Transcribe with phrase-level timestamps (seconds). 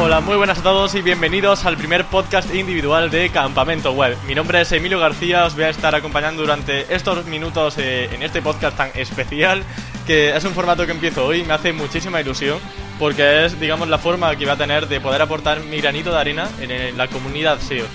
[0.00, 4.16] Hola, muy buenas a todos y bienvenidos al primer podcast individual de Campamento Web.
[4.28, 8.22] Mi nombre es Emilio García, os voy a estar acompañando durante estos minutos eh, en
[8.22, 9.64] este podcast tan especial,
[10.06, 12.60] que es un formato que empiezo hoy, me hace muchísima ilusión,
[13.00, 16.18] porque es, digamos, la forma que va a tener de poder aportar mi granito de
[16.18, 17.86] arena en, la comunidad SEO.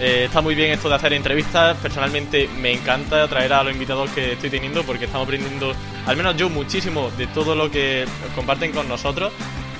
[0.00, 4.08] Eh, está muy bien esto de hacer entrevistas, personalmente me encanta traer a los invitados
[4.12, 5.74] que estoy teniendo porque estamos aprendiendo,
[6.06, 9.30] al menos yo, muchísimo de todo lo que comparten con nosotros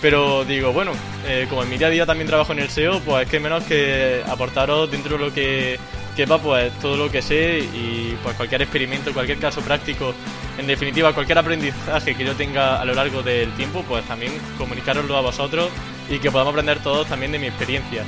[0.00, 0.92] pero digo, bueno,
[1.26, 3.40] eh, como en mi día a día también trabajo en el SEO, pues es que
[3.40, 5.78] menos que aportaros dentro de lo que
[6.16, 10.14] quepa, pues todo lo que sé y pues cualquier experimento, cualquier caso práctico,
[10.58, 15.16] en definitiva cualquier aprendizaje que yo tenga a lo largo del tiempo, pues también comunicaroslo
[15.16, 15.68] a vosotros
[16.08, 18.02] y que podamos aprender todos también de mi experiencia.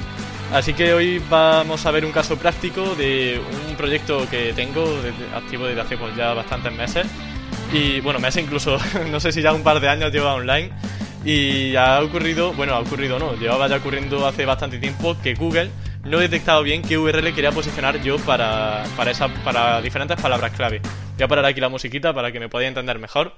[0.53, 4.85] Así que hoy vamos a ver un caso práctico de un proyecto que tengo
[5.35, 7.07] activo desde hace pues ya bastantes meses.
[7.73, 8.79] Y bueno, meses incluso,
[9.11, 10.71] no sé si ya un par de años lleva online
[11.25, 15.71] y ha ocurrido, bueno, ha ocurrido no, llevaba ya ocurriendo hace bastante tiempo que Google
[16.05, 20.53] no he detectado bien qué URL quería posicionar yo para, para, esa, para diferentes palabras
[20.53, 20.81] clave.
[21.17, 23.37] Voy a parar aquí la musiquita para que me podáis entender mejor.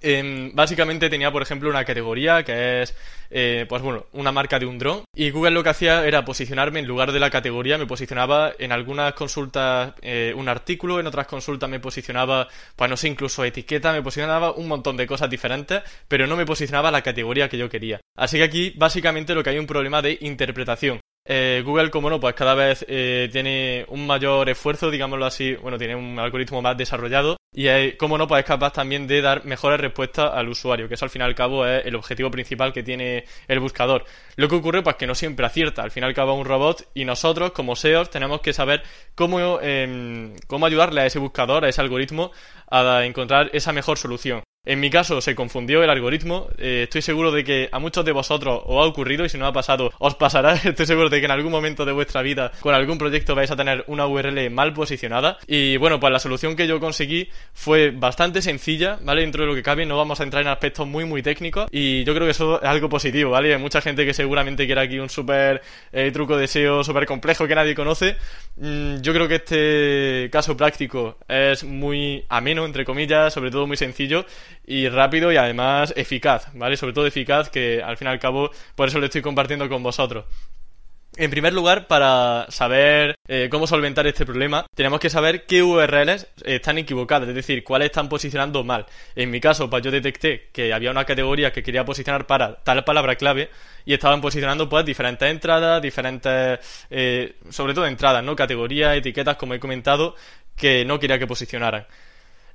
[0.00, 2.94] Em, básicamente tenía, por ejemplo, una categoría que es,
[3.30, 5.04] eh, pues bueno, una marca de un dron.
[5.14, 8.72] Y Google lo que hacía era posicionarme en lugar de la categoría, me posicionaba en
[8.72, 13.92] algunas consultas eh, un artículo, en otras consultas me posicionaba, pues no sé, incluso etiqueta,
[13.92, 17.68] me posicionaba un montón de cosas diferentes, pero no me posicionaba la categoría que yo
[17.68, 18.00] quería.
[18.16, 21.00] Así que aquí, básicamente, lo que hay un problema de interpretación.
[21.28, 25.76] Eh, Google, como no, pues cada vez eh, tiene un mayor esfuerzo, digámoslo así, bueno,
[25.76, 29.80] tiene un algoritmo más desarrollado y, como no, pues es capaz también de dar mejores
[29.80, 32.84] respuestas al usuario, que eso al fin y al cabo es el objetivo principal que
[32.84, 34.04] tiene el buscador.
[34.36, 36.88] Lo que ocurre, pues que no siempre acierta, al fin y al cabo un robot
[36.94, 38.84] y nosotros, como SEOs, tenemos que saber
[39.16, 42.30] cómo, em, cómo ayudarle a ese buscador, a ese algoritmo,
[42.70, 44.42] a encontrar esa mejor solución.
[44.66, 46.48] En mi caso se confundió el algoritmo.
[46.58, 49.46] Eh, estoy seguro de que a muchos de vosotros os ha ocurrido y si no
[49.46, 50.54] ha pasado os pasará.
[50.64, 53.56] Estoy seguro de que en algún momento de vuestra vida con algún proyecto vais a
[53.56, 55.38] tener una URL mal posicionada.
[55.46, 59.20] Y bueno, pues la solución que yo conseguí fue bastante sencilla, ¿vale?
[59.20, 62.02] Dentro de lo que cabe no vamos a entrar en aspectos muy muy técnicos y
[62.02, 63.54] yo creo que eso es algo positivo, ¿vale?
[63.54, 67.46] Hay mucha gente que seguramente quiere aquí un súper eh, truco de SEO súper complejo
[67.46, 68.16] que nadie conoce.
[68.56, 73.76] Mm, yo creo que este caso práctico es muy ameno, entre comillas, sobre todo muy
[73.76, 74.26] sencillo
[74.66, 76.76] y rápido y además eficaz, ¿vale?
[76.76, 79.82] Sobre todo eficaz, que al fin y al cabo por eso lo estoy compartiendo con
[79.82, 80.24] vosotros.
[81.18, 86.26] En primer lugar, para saber eh, cómo solventar este problema, tenemos que saber qué URLs
[86.44, 88.84] están equivocadas, es decir, cuáles están posicionando mal.
[89.14, 92.84] En mi caso, pues yo detecté que había una categoría que quería posicionar para tal
[92.84, 93.48] palabra clave
[93.86, 96.58] y estaban posicionando pues diferentes entradas, diferentes,
[96.90, 98.36] eh, sobre todo entradas, ¿no?
[98.36, 100.16] Categorías, etiquetas, como he comentado,
[100.54, 101.86] que no quería que posicionaran.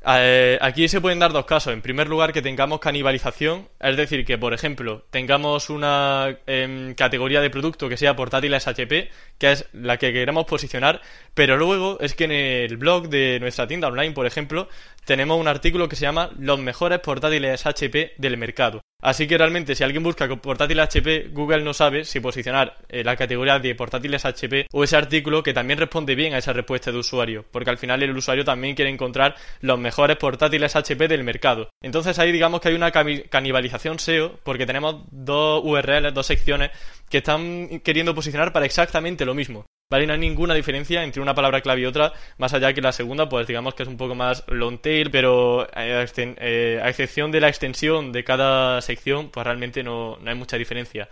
[0.03, 1.73] Eh, aquí se pueden dar dos casos.
[1.73, 7.39] En primer lugar, que tengamos canibalización, es decir, que por ejemplo tengamos una em, categoría
[7.39, 11.01] de producto que sea portátiles HP, que es la que queremos posicionar,
[11.35, 14.67] pero luego es que en el blog de nuestra tienda online, por ejemplo,
[15.05, 18.81] tenemos un artículo que se llama Los mejores portátiles HP del mercado.
[19.01, 23.15] Así que realmente si alguien busca portátiles HP, Google no sabe si posicionar eh, la
[23.15, 26.99] categoría de portátiles HP o ese artículo que también responde bien a esa respuesta de
[26.99, 31.69] usuario, porque al final el usuario también quiere encontrar los mejores portátiles HP del mercado.
[31.81, 36.69] Entonces ahí digamos que hay una canibalización SEO porque tenemos dos URLs, dos secciones
[37.09, 39.65] que están queriendo posicionar para exactamente lo mismo.
[39.91, 40.07] ¿Vale?
[40.07, 43.27] No hay ninguna diferencia entre una palabra clave y otra, más allá que la segunda,
[43.27, 47.41] pues digamos que es un poco más long tail, pero eh, eh, a, excepción de
[47.41, 51.09] la extensión de cada sección, pues realmente no, hay mucha diferencia.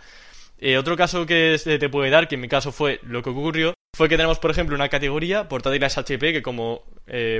[0.58, 3.74] Eh, otro caso que te puede dar, que en mi caso fue lo que ocurrió,
[3.94, 6.84] fue que tenemos, por ejemplo, una categoría, portátiles HP, que como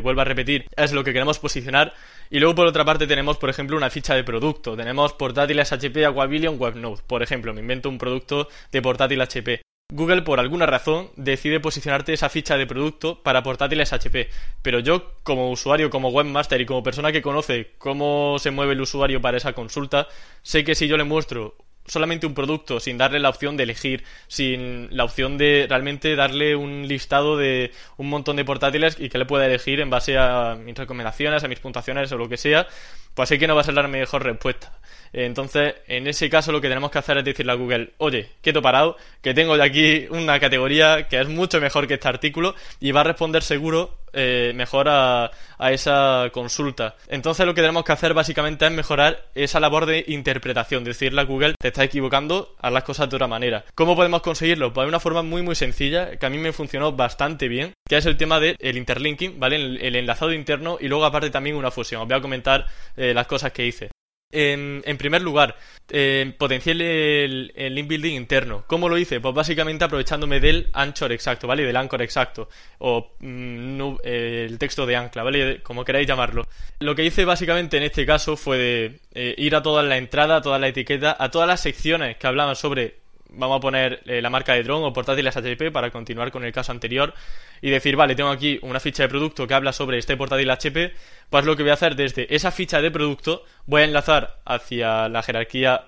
[0.02, 1.94] vuelvo a repetir, es lo que queremos posicionar.
[2.28, 4.76] Y luego, por otra parte, tenemos, por ejemplo, una ficha de producto.
[4.76, 7.54] Tenemos portátiles HP Aquavillion WebNode, por ejemplo.
[7.54, 9.62] Me invento un producto de portátil HP.
[9.90, 14.28] Google por alguna razón decide posicionarte esa ficha de producto para portátiles HP,
[14.62, 18.80] pero yo como usuario, como webmaster y como persona que conoce cómo se mueve el
[18.80, 20.06] usuario para esa consulta,
[20.42, 21.56] sé que si yo le muestro
[21.90, 26.54] solamente un producto sin darle la opción de elegir, sin la opción de realmente darle
[26.54, 30.56] un listado de un montón de portátiles y que le pueda elegir en base a
[30.56, 32.66] mis recomendaciones, a mis puntuaciones o lo que sea,
[33.14, 34.72] pues sé que no va a ser la mejor respuesta.
[35.12, 38.62] Entonces, en ese caso lo que tenemos que hacer es decirle a Google, oye, quieto
[38.62, 42.92] parado, que tengo de aquí una categoría que es mucho mejor que este artículo y
[42.92, 45.30] va a responder seguro eh, mejor a,
[45.70, 46.96] esa consulta.
[47.08, 51.24] Entonces lo que tenemos que hacer básicamente es mejorar esa labor de interpretación, decirle a
[51.24, 53.64] Google, te estás equivocando, haz las cosas de otra manera.
[53.74, 54.72] ¿Cómo podemos conseguirlo?
[54.72, 57.98] Pues de una forma muy muy sencilla, que a mí me funcionó bastante bien, que
[57.98, 59.56] es el tema del el interlinking, ¿vale?
[59.56, 62.02] El, enlazado interno y luego aparte también una fusión.
[62.02, 62.66] Os voy a comentar
[62.96, 63.90] eh, las cosas que hice.
[64.32, 65.56] En, primer lugar,
[65.88, 68.64] eh, potencié el, el link building interno.
[68.66, 69.20] ¿Cómo lo hice?
[69.20, 71.64] Pues básicamente aprovechándome del anchor exacto, ¿vale?
[71.64, 72.48] Del anchor exacto.
[72.78, 75.62] O mm, eh, el texto de ancla, ¿vale?
[75.62, 76.46] Como queráis llamarlo.
[76.78, 80.36] Lo que hice básicamente en este caso fue de eh, ir a toda la entrada,
[80.36, 82.99] a toda la etiqueta, a todas las secciones que hablaban sobre
[83.32, 86.52] vamos a poner eh, la marca de dron o portátiles HP para continuar con el
[86.52, 87.14] caso anterior
[87.60, 90.92] y decir, vale, tengo aquí una ficha de producto que habla sobre este portátil HP,
[91.28, 95.08] pues lo que voy a hacer desde esa ficha de producto voy a enlazar hacia
[95.08, 95.86] la jerarquía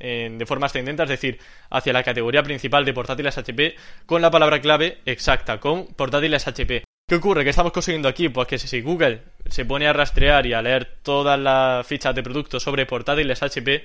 [0.00, 1.38] de forma ascendente, es decir,
[1.70, 3.76] hacia la categoría principal de portátiles HP
[4.06, 6.84] con la palabra clave exacta, con portátiles HP.
[7.08, 7.42] ¿Qué ocurre?
[7.42, 8.28] ¿Qué estamos consiguiendo aquí?
[8.28, 12.22] Pues que si Google se pone a rastrear y a leer todas las fichas de
[12.22, 13.82] producto sobre portátiles HP,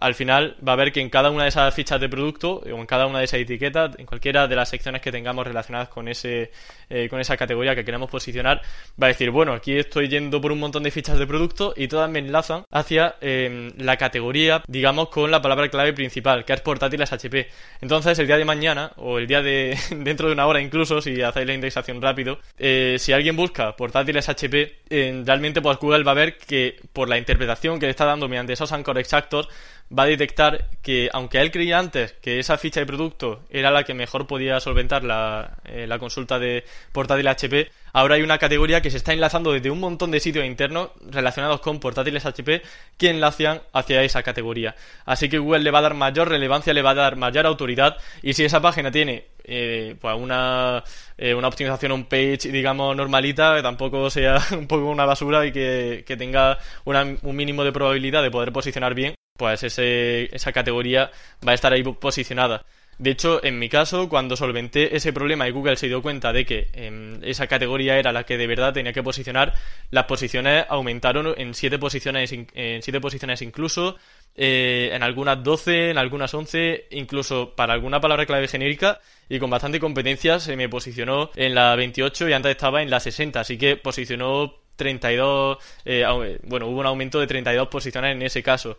[0.00, 2.80] al final va a ver que en cada una de esas fichas de producto o
[2.80, 6.08] en cada una de esas etiquetas, en cualquiera de las secciones que tengamos relacionadas con
[6.08, 6.50] ese
[6.92, 8.62] eh, con esa categoría que queremos posicionar,
[9.00, 11.86] va a decir, bueno, aquí estoy yendo por un montón de fichas de producto y
[11.86, 16.60] todas me enlazan hacia em, la categoría, digamos, con la palabra clave principal, que es
[16.62, 17.48] portátiles HP.
[17.80, 21.22] Entonces, el día de mañana o el día de dentro de una hora incluso, si
[21.22, 24.80] hacéis la indexación rápido, eh, si alguien busca portátiles HP,
[25.24, 28.54] realmente pues Google va a ver que por la interpretación que le está dando mediante
[28.54, 29.48] esos anchor exactos,
[29.96, 33.84] va a detectar que, aunque él creía antes que esa ficha de producto era la
[33.84, 38.80] que mejor podía solventar la, eh, la consulta de portátil HP, ahora hay una categoría
[38.80, 42.62] que se está enlazando desde un montón de sitios internos relacionados con portátiles HP
[42.96, 44.76] que enlazan hacia esa categoría.
[45.04, 47.96] Así que Google le va a dar mayor relevancia, le va a dar mayor autoridad
[48.22, 50.84] y si esa página tiene eh, pues una,
[51.18, 55.52] eh, una optimización on page, digamos, normalita, que tampoco sea un poco una basura y
[55.52, 61.10] que, que tenga un mínimo de probabilidad de poder posicionar bien, pues ese, esa categoría
[61.46, 62.64] va a estar ahí posicionada.
[62.98, 66.44] De hecho, en mi caso, cuando solventé ese problema y Google se dio cuenta de
[66.44, 69.54] que em, esa categoría era la que de verdad tenía que posicionar,
[69.90, 73.96] las posiciones aumentaron en 7 posiciones, en siete posiciones incluso,
[74.36, 79.00] eh, en algunas 12, en algunas 11, incluso para alguna palabra clave genérica
[79.30, 83.00] y con bastante competencia se me posicionó en la 28 y antes estaba en la
[83.00, 88.42] 60, así que posicionó 32, eh, bueno, hubo un aumento de 32 posiciones en ese
[88.42, 88.76] caso.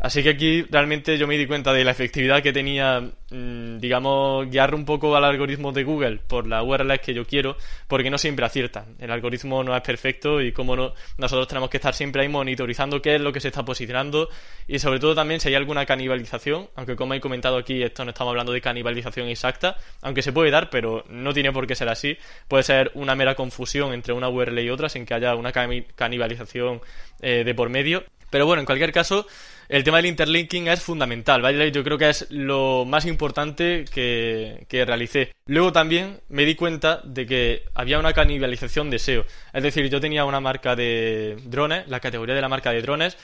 [0.00, 4.50] Así que aquí realmente yo me di cuenta de la efectividad que tenía, mm, digamos,
[4.50, 7.56] guiar un poco al algoritmo de Google por las URLs que yo quiero,
[7.88, 8.86] porque no siempre acierta.
[8.98, 13.00] El algoritmo no es perfecto y como no, nosotros tenemos que estar siempre ahí monitorizando
[13.00, 14.28] qué es lo que se está posicionando
[14.66, 18.10] y sobre todo también si hay alguna canibalización, aunque como he comentado aquí, esto no
[18.10, 21.88] estamos hablando de canibalización exacta, aunque se puede dar, pero no tiene por qué ser
[21.88, 22.18] así.
[22.48, 26.80] Puede ser una mera confusión entre una URL y otra sin que haya una canibalización
[27.20, 28.04] eh, de por medio.
[28.34, 29.28] Pero bueno, en cualquier caso,
[29.68, 31.70] el tema del interlinking es fundamental, ¿vale?
[31.70, 35.30] Yo creo que es lo más importante que, que, realicé.
[35.46, 39.24] Luego también me di cuenta de que había una canibalización de SEO.
[39.52, 43.16] Es decir, yo tenía una marca de drones, la categoría de la marca de drones,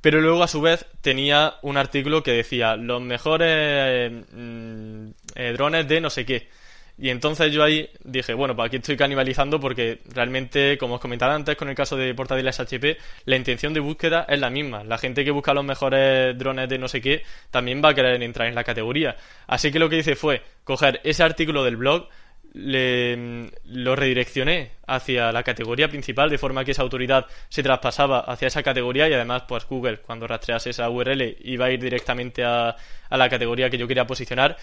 [0.00, 5.86] pero luego a su vez tenía un artículo que decía los mejores mm, eh, drones
[5.86, 6.48] de no sé qué.
[6.98, 11.34] Y entonces yo ahí dije, bueno, pues aquí estoy canibalizando porque realmente, como os comentaba
[11.34, 12.96] antes con el caso de portátiles HP,
[13.26, 14.82] la intención de búsqueda es la misma.
[14.82, 18.22] La gente que busca los mejores drones de no sé qué también va a querer
[18.22, 19.16] entrar en la categoría.
[19.46, 22.08] Así que lo que hice fue coger ese artículo del blog,
[22.54, 28.48] le, lo redireccioné hacia la categoría principal de forma que esa autoridad se traspasaba hacia
[28.48, 32.74] esa categoría y además pues Google cuando rastrease esa URL iba a ir directamente a,
[33.10, 34.56] a la categoría que yo quería posicionar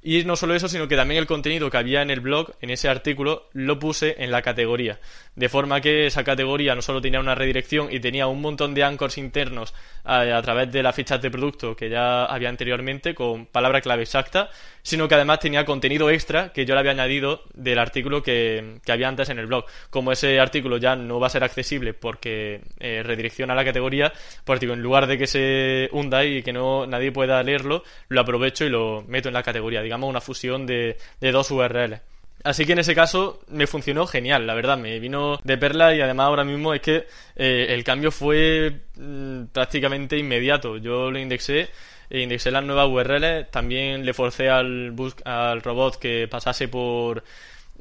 [0.00, 2.70] y no solo eso, sino que también el contenido que había en el blog, en
[2.70, 5.00] ese artículo, lo puse en la categoría.
[5.34, 8.84] De forma que esa categoría no solo tenía una redirección y tenía un montón de
[8.84, 9.74] anchors internos
[10.04, 14.50] a, través de las fichas de producto que ya había anteriormente con palabra clave exacta,
[14.88, 19.06] sino que además tenía contenido extra que yo le había añadido del artículo que, había
[19.06, 19.66] antes en el blog.
[19.90, 24.10] Como ese artículo ya no va a ser accesible porque eh, redirecciona la categoría,
[24.46, 28.22] pues digo, en lugar de que se hunda y que no nadie pueda leerlo, lo
[28.22, 32.00] aprovecho y lo meto en la categoría digamos, una fusión de, dos URLs.
[32.44, 36.00] Así que en ese caso me funcionó genial, la verdad, me vino de perla y
[36.00, 40.78] además ahora mismo es que eh, el cambio fue mm, prácticamente inmediato.
[40.78, 41.68] Yo lo indexé,
[42.10, 47.24] e indexé las nuevas URLs, también le forcé al, al robot que pasase por,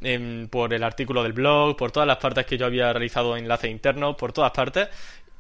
[0.02, 3.70] em, por el artículo del blog, por todas las partes que yo había realizado enlace
[3.70, 4.90] interno, por todas partes,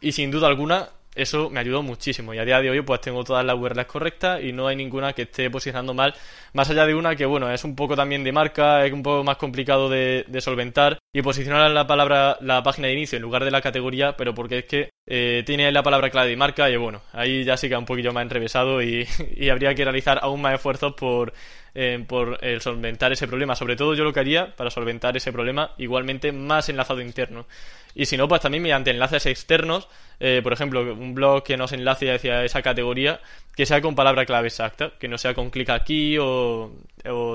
[0.01, 3.23] y sin duda alguna eso me ayudó muchísimo y a día de hoy pues tengo
[3.23, 6.13] todas las URLs correctas y no hay ninguna que esté posicionando mal,
[6.53, 9.23] más allá de una que bueno, es un poco también de marca, es un poco
[9.23, 13.51] más complicado de, solventar y posicionar la palabra, la página de inicio en lugar de
[13.51, 17.01] la categoría, pero porque es que eh, tiene la palabra clave de marca y bueno,
[17.11, 20.53] ahí ya sí que un poquillo más enrevesado y, y habría que realizar aún más
[20.53, 21.33] esfuerzos por
[21.79, 23.55] eh, por solventar ese problema.
[23.55, 27.45] Sobre todo yo lo que haría para solventar ese problema igualmente más enlazado interno.
[27.99, 29.87] Y si no, pues también mediante enlaces externos,
[30.19, 33.19] eh, por ejemplo, un blog que nos enlace hacia esa categoría,
[33.55, 36.71] que sea con palabra clave exacta, que no sea con clic aquí o,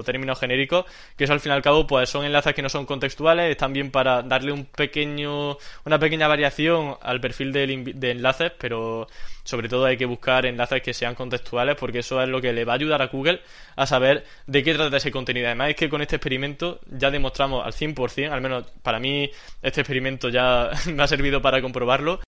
[0.04, 0.84] términos genéricos,
[1.16, 3.72] que eso al fin y al cabo pues son enlaces que no son contextuales, están
[3.72, 9.08] bien para darle un pequeño, una pequeña variación al perfil de, de enlaces, pero
[9.44, 12.64] sobre todo hay que buscar enlaces que sean contextuales porque eso es lo que le
[12.64, 13.40] va a ayudar a Google
[13.74, 15.46] a saber de qué trata ese contenido.
[15.46, 19.30] Además es que con este experimento ya demostramos al 100%, al menos para mí
[19.62, 20.51] este experimento ya
[20.92, 22.20] me ha servido para comprobarlo,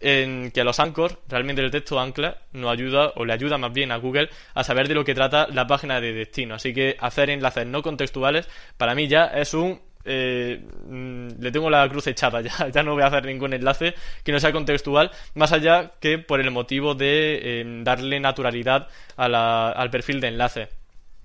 [0.00, 3.92] en que los anchors, realmente el texto ancla, nos ayuda, o le ayuda más bien
[3.92, 6.54] a Google, a saber de lo que trata la página de destino.
[6.54, 11.70] Así que hacer enlaces no contextuales, para mí ya es un eh, mm, le tengo
[11.70, 15.10] la cruz echada ya, ya no voy a hacer ningún enlace que no sea contextual,
[15.34, 20.68] más allá que por el motivo de eh, darle naturalidad al perfil de enlace.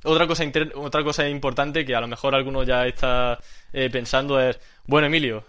[0.03, 3.37] Otra cosa, otra cosa importante que a lo mejor alguno ya está
[3.73, 4.57] eh, pensando es,
[4.89, 5.45] bueno Emilio,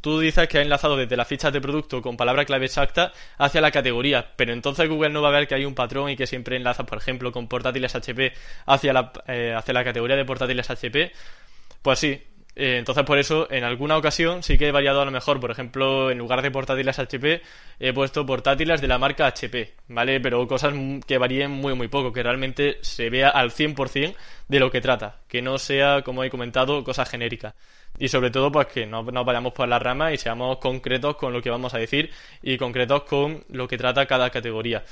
[0.00, 3.60] tú dices que ha enlazado desde las fichas de producto con palabra clave exacta hacia
[3.60, 6.26] la categoría, pero entonces Google no va a ver que hay un patrón y que
[6.26, 8.32] siempre enlaza, por ejemplo, con portátiles HP
[8.64, 11.12] hacia la, eh, hacia la categoría de portátiles HP.
[11.82, 12.22] Pues sí,
[12.58, 15.38] eh, entonces, por eso, en alguna ocasión sí que he variado a lo mejor.
[15.40, 17.42] Por ejemplo, en lugar de portátiles HP,
[17.78, 20.20] he puesto portátiles de la marca HP, ¿vale?
[20.20, 20.72] Pero cosas
[21.06, 24.14] que varíen muy, muy poco, que realmente se vea al 100%
[24.48, 27.54] de lo que trata, que no sea, como he comentado, cosas genéricas.
[27.98, 31.34] Y sobre todo, pues que no nos vayamos por la rama y seamos concretos con
[31.34, 32.10] lo que vamos a decir
[32.42, 34.82] y concretos con lo que trata cada categoría.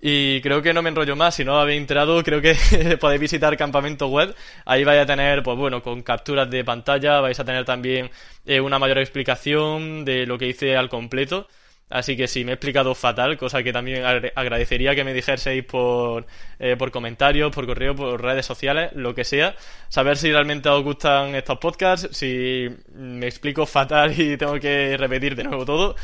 [0.00, 2.54] Y creo que no me enrollo más, si no habéis entrado, creo que
[3.00, 4.34] podéis visitar Campamento Web.
[4.64, 8.10] Ahí vais a tener, pues bueno, con capturas de pantalla, vais a tener también
[8.44, 11.48] eh, una mayor explicación de lo que hice al completo.
[11.88, 16.26] Así que si me he explicado fatal, cosa que también agradecería que me dijeseis por,
[16.58, 19.54] eh, por comentarios, por correo, por redes sociales, lo que sea.
[19.88, 25.36] Saber si realmente os gustan estos podcasts, si me explico fatal y tengo que repetir
[25.36, 25.94] de nuevo todo.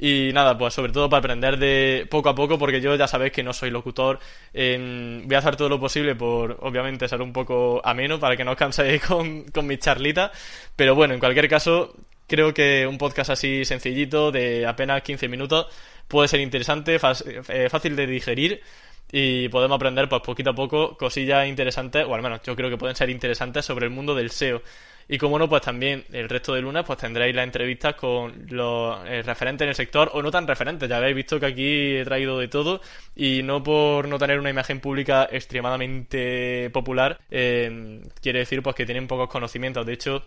[0.00, 3.32] Y nada, pues sobre todo para aprender de poco a poco, porque yo ya sabéis
[3.32, 4.18] que no soy locutor.
[4.52, 8.52] voy a hacer todo lo posible por, obviamente, ser un poco ameno para que no
[8.52, 10.30] os canséis con, con mis charlitas.
[10.76, 11.94] Pero bueno, en cualquier caso,
[12.28, 15.66] creo que un podcast así sencillito, de apenas 15 minutos,
[16.06, 18.62] puede ser interesante, eh, fácil de digerir
[19.10, 22.76] y podemos aprender pues poquito a poco cosillas interesantes, o al menos yo creo que
[22.76, 24.62] pueden ser interesantes sobre el mundo del SEO.
[25.10, 28.98] Y como no, pues también el resto de lunes pues tendréis las entrevistas con los
[29.06, 30.86] eh, referentes en el sector o no tan referentes.
[30.86, 32.82] Ya habéis visto que aquí he traído de todo
[33.16, 38.84] y no por no tener una imagen pública extremadamente popular eh, quiere decir pues que
[38.84, 39.86] tienen pocos conocimientos.
[39.86, 40.26] De hecho,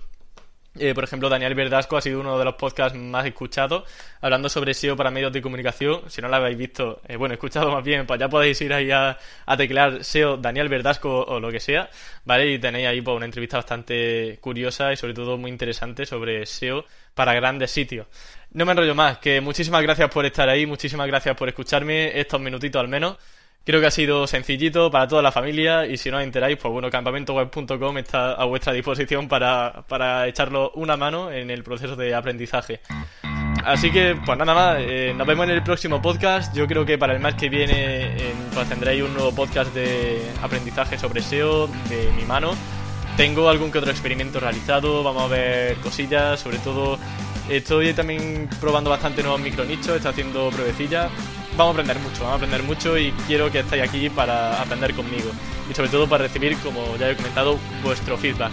[0.80, 3.84] eh, por ejemplo, Daniel Verdasco ha sido uno de los podcasts más escuchados
[4.22, 6.10] hablando sobre SEO para medios de comunicación.
[6.10, 8.90] Si no lo habéis visto, eh, bueno, escuchado más bien, pues ya podéis ir ahí
[8.90, 9.18] a,
[9.58, 11.90] teclear SEO Daniel Verdasco o lo que sea,
[12.24, 12.54] ¿vale?
[12.54, 16.86] Y tenéis ahí pues, una entrevista bastante curiosa y sobre todo muy interesante sobre SEO
[17.13, 18.08] para grandes sitios.
[18.51, 22.40] No me enrollo más, que muchísimas gracias por estar ahí, muchísimas gracias por escucharme estos
[22.40, 23.18] minutitos al menos.
[23.63, 26.72] Creo que ha sido sencillito para toda la familia y si no os enteráis, pues
[26.72, 32.15] bueno, campamentoweb.com está a vuestra disposición para, para echarlo una mano en el proceso de
[32.15, 32.82] aprendizaje.
[33.63, 36.56] Así que, pues nada más, eh, nos vemos en el próximo podcast.
[36.56, 38.15] Yo creo que para el mes que viene
[38.51, 42.56] pues tendréis un nuevo podcast de aprendizaje sobre SEO de mi mano.
[43.15, 46.98] Tengo algún que otro experimento realizado, vamos a ver cosillas, sobre todo
[47.48, 51.12] estoy también probando bastante nuevos micronichos, estoy haciendo pruebecillas
[51.58, 54.93] vamos a aprender mucho, vamos a aprender mucho y quiero que estéis aquí para aprender
[54.93, 55.31] conmigo
[55.70, 58.51] y sobre todo para recibir, como ya he comentado, vuestro feedback.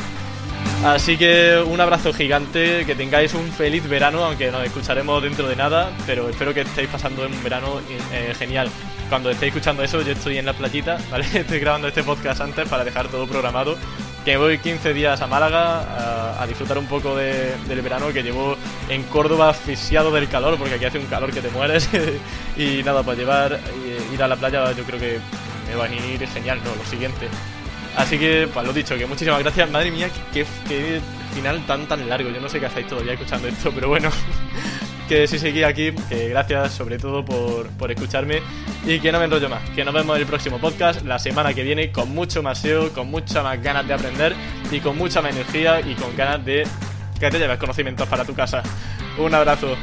[0.85, 5.57] Así que un abrazo gigante, que tengáis un feliz verano, aunque nos escucharemos dentro de
[5.57, 7.81] nada, pero espero que estéis pasando un verano
[8.13, 8.71] eh, genial.
[9.09, 11.27] Cuando estéis escuchando eso, yo estoy en la playita, ¿vale?
[11.33, 13.77] Estoy grabando este podcast antes para dejar todo programado
[14.25, 18.57] que voy 15 días a Málaga a, disfrutar un poco del verano que llevo
[18.89, 21.89] en Córdoba asfixiado del calor, porque aquí hace un calor que te mueres.
[22.57, 25.19] y nada, para llevar, eh, ir a la playa yo creo que
[25.69, 27.29] me va a ir genial, no, lo siguiente.
[27.97, 29.71] Así que, pues lo dicho, que muchísimas gracias.
[29.71, 31.01] Madre mía, qué, qué
[31.35, 32.31] final tan tan largo.
[32.31, 34.11] Yo no sé qué hacéis todavía escuchando esto, pero bueno
[35.09, 38.43] que si seguís aquí, que gracias sobre todo por, por, escucharme
[38.87, 41.55] y que no me enrollo más, que nos vemos en el próximo podcast la semana
[41.55, 44.35] que viene con mucho más SEO, con muchas más ganas de aprender
[44.71, 46.65] y con mucha más energía y con ganas de
[47.19, 48.63] que te lleves conocimientos para tu casa.
[49.19, 49.77] Un abrazo.